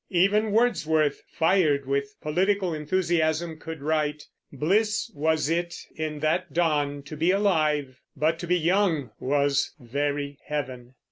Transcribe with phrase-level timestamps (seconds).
[0.09, 7.15] Even Wordsworth, fired with political enthusiasm, could write, Bliss was it in that dawn to
[7.15, 10.95] be alive, But to be young was very heaven.